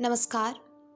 [0.00, 0.54] नमस्कार,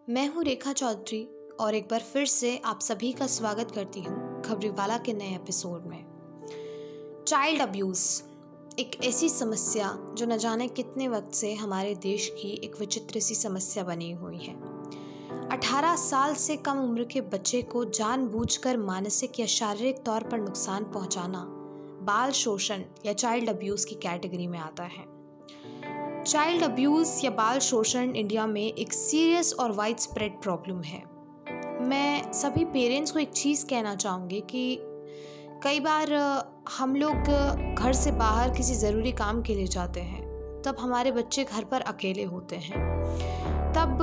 [0.09, 1.29] मैं हूँ रेखा चौधरी
[1.61, 5.87] और एक बार फिर से आप सभी का स्वागत करती हूँ खबरीवाला के नए एपिसोड
[5.87, 8.23] में। चाइल्ड अब्यूज़
[8.79, 13.35] एक ऐसी समस्या जो न जाने कितने वक्त से हमारे देश की एक विचित्र सी
[13.35, 14.55] समस्या बनी हुई है।
[15.49, 20.85] 18 साल से कम उम्र के बच्चे को जानबूझकर मानसिक या शारीरिक तौर पर नुकसान
[20.85, 21.45] पहुंचाना
[22.03, 25.12] बाल शोषण या चाइल्ड अब्यूज़ की कैटेगरी में आता है।
[26.27, 31.03] चाइल्ड अब्यूज़ या बाल शोषण इंडिया में एक सीरियस और वाइड स्प्रेड प्रॉब्लम है।
[31.81, 34.79] मैं सभी पेरेंट्स को एक चीज़ कहना चाहूँगी कि
[35.63, 36.13] कई बार
[36.79, 37.15] हम लोग
[37.75, 40.23] घर से बाहर किसी ज़रूरी काम के लिए जाते हैं,
[40.63, 43.99] तब हमारे बच्चे घर पर अकेले होते हैं। तब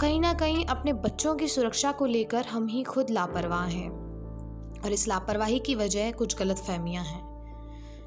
[0.00, 3.90] कहीं ना कहीं अपने बच्चों की सुरक्षा को लेकर हम ही खुद लापरवाह हैं।
[4.84, 7.31] और इस लापरवाही की वजह कुछ गलत फहमियाँ हैं।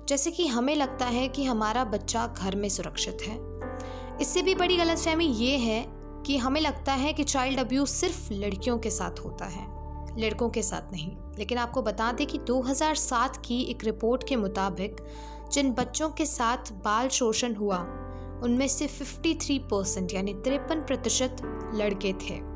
[0.08, 3.40] जैसे कि हमें लगता है कि हमारा बच्चा घर में सुरक्षित है।
[4.22, 5.86] इससे भी बड़ी गलतफहमी ये है
[6.26, 9.66] कि हमें लगता है कि चाइल्ड अब्यूज़ सिर्फ़ लड़कियों के साथ होता है,
[10.20, 14.96] लड़कों के साथ नहीं। लेकिन आपको बता दें कि 2007 की एक रिपोर्ट के मुताबिक
[15.52, 17.78] जिन बच्चों के साथ बाल शोषण हुआ,
[18.44, 21.36] उनमें से 53 परसेंट यानी तिरपन प्रतिशत
[21.76, 22.55] लड़के थे।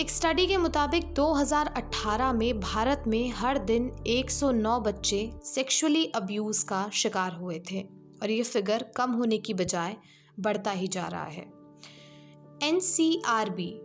[0.00, 6.90] एक स्टडी के मुताबिक 2018 में भारत में हर दिन 109 बच्चे सेक्सुअली अब्यूज़ का
[6.92, 7.80] शिकार हुए थे
[8.22, 9.96] और ये फिगर कम होने की बजाय
[10.40, 11.46] बढ़ता ही जा रहा है।
[12.62, 13.82] एनसीआरबी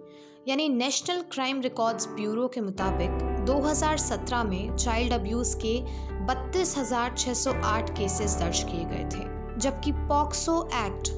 [0.47, 3.09] यानी नेशनल क्राइम रिकॉर्ड्स ब्यूरो के मुताबिक
[3.45, 5.79] 2017 में चाइल्ड अब्यूज़ के
[6.27, 11.09] 32,608 केसेस दर्ज किए गए थे जबकि पॉक्सो एक्ट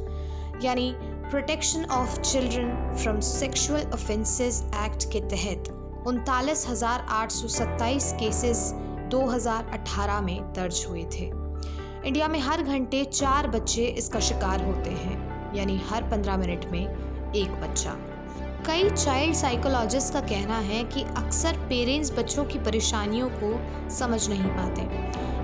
[0.64, 5.70] यानी protection of children from sexual offences act के तहत
[6.08, 8.60] उनतालीस हज़ार आठ सौ सत्ताईस केसेस
[9.12, 11.26] 2018 में दर्ज हुए थे।
[12.08, 16.82] इंडिया में हर घंटे चार बच्चे इसका शिकार होते हैं, यानी हर पंद्रह मिनट में
[16.82, 17.98] एक बच्चा।
[18.68, 23.54] कई चाइल्ड साइकोलॉजिस्ट का कहना है कि अक्सर पेरेंट्स बच्चों की परेशानियों को
[23.96, 24.82] समझ नहीं पाते,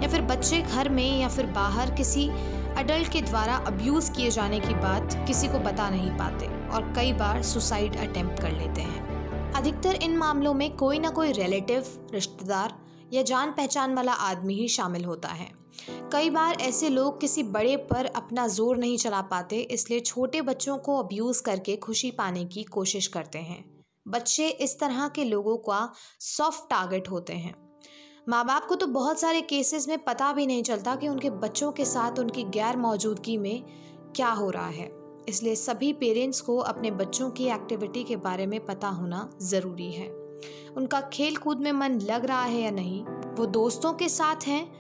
[0.04, 2.30] या फिर बच्चे घर में या फिर बाहर किसी
[2.78, 7.14] अडल्ट के द्वारा अब्यूज़ किए जाने की बात किसी को बता नहीं पाते और कई
[7.14, 12.74] बार सुसाइड अटेम्प्ट कर लेते हैं। अधिकतर इन मामलों में कोई ना कोई रिलेटिव रिश्तेदार
[13.14, 15.50] या जान पहचान वाला आदमी ही शामिल होता है।
[16.14, 20.78] कई बार ऐसे लोग किसी बड़े पर अपना ज़ोर नहीं चला पाते, इसलिए छोटे बच्चों
[20.78, 23.64] को अब्यूज़ करके खुशी पाने की कोशिश करते हैं।
[24.06, 27.54] बच्चे इस तरह के लोगों का सॉफ्ट टारगेट होते हैं।
[28.30, 31.72] माँ बाप को तो बहुत सारे केसेस में पता भी नहीं चलता कि उनके बच्चों
[31.72, 33.64] के साथ उनकी गैर मौजूदगी में
[34.16, 34.92] क्या हो रहा है।
[35.30, 40.08] इसलिए सभी पेरेंट्स को अपने बच्चों की एक्टिविटी के बारे में पता होना ज़रूरी है।
[40.78, 43.04] उनका खेल कूद में मन लग रहा है या नहीं,
[43.36, 44.72] वो दोस्तों के साथ हैं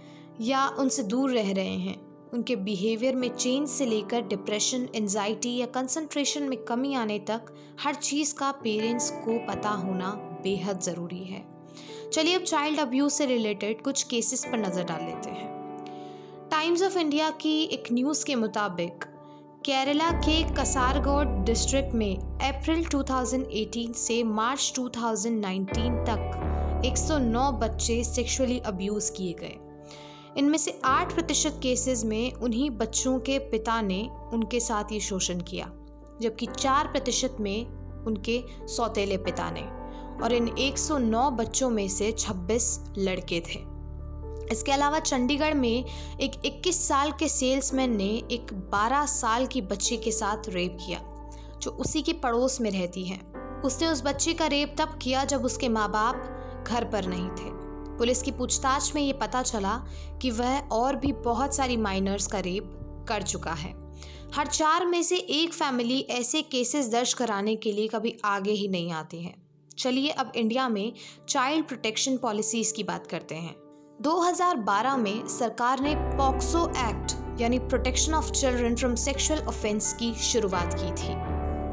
[0.41, 2.29] या उनसे दूर रह रहे हैं?
[2.34, 7.96] उनके बिहेवियर में चेंज से लेकर डिप्रेशन एनजाइटी या कंसंट्रेशन में कमी आने तक हर
[7.96, 10.09] चीज़ का पेरेंट्स को पता होना
[10.44, 11.61] बेहद ज़रूरी है।
[12.14, 16.98] चलिए अब चाइल्ड अब्यूज़ से रिलेटेड कुछ केसेस पर नज़र डाल लेते हैं। टाइम्स ऑफ़
[16.98, 19.04] इंडिया की एक न्यूज़ के मुताबिक
[19.66, 29.12] केरला के कसारगोड डिस्ट्रिक्ट में अप्रैल 2018 से मार्च 2019 तक 109 बच्चे सेक्सुअली अब्यूज़
[29.12, 29.56] किए गए।
[30.38, 35.42] इनमें से 8 प्रतिशत केसेस में उन्हीं बच्चों के पिता ने उनके साथ ये शोषण
[35.42, 35.72] किया,
[36.22, 37.66] जबकि 4 प्रतिशत में
[38.06, 39.81] उनके सौतेले पिता ने।
[40.24, 43.72] और इन 109 बच्चों में से 26 लड़के थे।
[44.52, 45.86] इसके अलावा चंडीगढ़ में
[46.22, 51.00] एक 21 साल के सेल्समैन ने एक 12 साल की बच्ची के साथ रेप किया,
[51.62, 53.20] जो उसी के पड़ोस में रहती है।
[53.66, 57.62] उसने उस बच्ची का रेप तब किया जब उसके माँ बाप घर पर नहीं थे।
[57.98, 59.86] पुलिस की पूछताछ में ये पता चला
[60.22, 62.78] कि वह और भी बहुत सारी माइनर्स का रेप
[63.08, 63.74] कर चुका है।
[64.36, 68.68] हर चार में से एक फैमिली ऐसे केसेस दर्ज कराने के लिए कभी आगे ही
[68.68, 70.94] नहीं आती है। चलिए अब इंडिया में
[71.30, 73.56] चाइल्ड प्रोटेक्शन पॉलिसीज़ की बात करते हैं।
[74.02, 80.74] 2012 में सरकार ने पॉक्सो एक्ट, यानी protection of children from sexual offence की शुरुआत
[80.74, 81.16] की थी।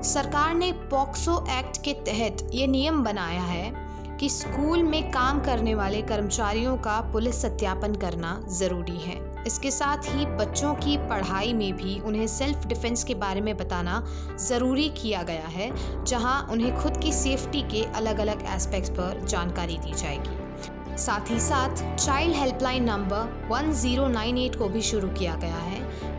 [0.08, 5.74] सरकार ने पॉक्सो एक्ट के तहत ये नियम बनाया है कि स्कूल में काम करने
[5.74, 11.72] वाले कर्मचारियों का पुलिस सत्यापन करना ज़रूरी है। इसके साथ ही बच्चों की पढ़ाई में
[11.76, 14.02] भी उन्हें सेल्फ डिफेंस के बारे में बताना
[14.38, 15.70] ज़रूरी किया गया है,
[16.04, 21.38] जहाँ उन्हें खुद की सेफ्टी के अलग अलग एस्पेक्ट्स पर जानकारी दी जाएगी। साथ ही
[21.40, 25.77] साथ चाइल्ड हेल्पलाइन नंबर 1098 को भी शुरू किया गया है।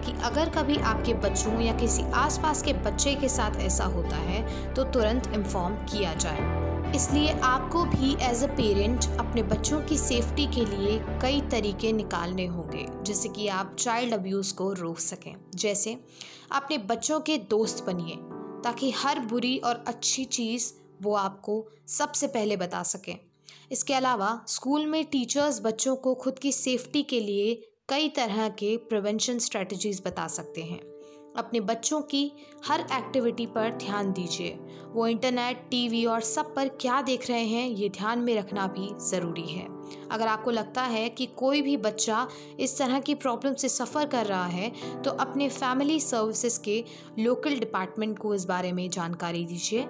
[0.09, 4.73] कि अगर कभी आपके बच्चों या किसी आसपास के बच्चे के साथ ऐसा होता है
[4.73, 10.45] तो तुरंत इन्फॉर्म किया जाए। इसलिए आपको भी एज अ पेरेंट अपने बच्चों की सेफ्टी
[10.45, 15.99] के लिए कई तरीके निकालने होंगे, जैसे कि आप चाइल्ड अब्यूज़ को रोक सकें। जैसे,
[16.51, 18.15] अपने बच्चों के दोस्त बनिए,
[18.63, 23.17] ताकि हर बुरी और अच्छी चीज़ वो आपको सबसे पहले बता सकें।
[23.71, 28.75] इसके अलावा स्कूल में टीचर्स बच्चों को खुद की सेफ्टी के लिए कई तरह के
[28.89, 30.79] प्रिवेंशन स्ट्रेटजीज बता सकते हैं।
[31.37, 32.31] अपने बच्चों की
[32.65, 34.57] हर एक्टिविटी पर ध्यान दीजिए।
[34.93, 38.89] वो इंटरनेट टीवी और सब पर क्या देख रहे हैं, ये ध्यान में रखना भी
[39.09, 39.67] ज़रूरी है।
[40.11, 42.27] अगर आपको लगता है कि कोई भी बच्चा
[42.59, 44.71] इस तरह की प्रॉब्लम से सफ़र कर रहा है
[45.03, 46.83] तो अपने फैमिली सर्विसेज़ के
[47.19, 49.81] लोकल डिपार्टमेंट को इस बारे में जानकारी दीजिए।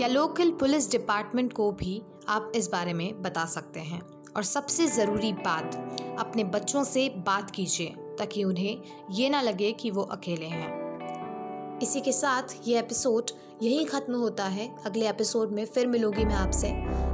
[0.00, 4.00] या लोकल पुलिस डिपार्टमेंट को भी आप इस बारे में बता सकते हैं।
[4.36, 5.74] और सबसे ज़रूरी बात,
[6.18, 7.86] अपने बच्चों से बात कीजिए,
[8.18, 13.30] ताकि उन्हें ये ना लगे कि वो अकेले हैं। इसी के साथ ये एपिसोड
[13.62, 16.68] यहीं ख़त्म होता है। अगले एपिसोड में फिर मिलूँगी मैं आपसे।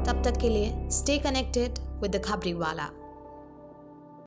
[0.06, 2.90] तब तक के लिए स्टे कनेक्टेड विद द खबरी वाला